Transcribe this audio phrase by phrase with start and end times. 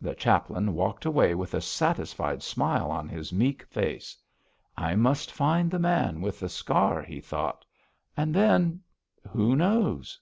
[0.00, 4.16] The chaplain walked away with a satisfied smile on his meek face.
[4.76, 7.64] 'I must find the man with the scar,' he thought,
[8.16, 8.80] 'and then
[9.32, 10.20] who knows.'